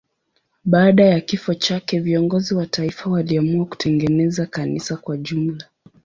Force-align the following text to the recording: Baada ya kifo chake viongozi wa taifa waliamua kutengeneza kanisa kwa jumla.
Baada 0.65 1.05
ya 1.05 1.21
kifo 1.21 1.53
chake 1.53 1.99
viongozi 1.99 2.55
wa 2.55 2.65
taifa 2.65 3.09
waliamua 3.09 3.65
kutengeneza 3.65 4.45
kanisa 4.45 4.97
kwa 4.97 5.17
jumla. 5.17 5.65